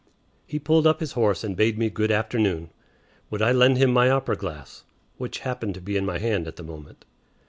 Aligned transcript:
He 0.47 0.57
pulled 0.57 0.87
up 0.87 0.99
his 0.99 1.11
horse 1.11 1.43
and 1.43 1.55
bade 1.55 1.77
me 1.77 1.91
good 1.91 2.09
afternoon. 2.09 2.71
Would 3.29 3.43
I 3.43 3.51
lend 3.51 3.77
him 3.77 3.93
my 3.93 4.09
opera 4.09 4.35
glass, 4.35 4.83
which 5.19 5.41
happened 5.45 5.75
to 5.75 5.79
be 5.81 5.95
in 5.95 6.07
my 6.07 6.17
hand 6.17 6.47
at 6.47 6.55
the 6.55 6.63
moment? 6.63 7.05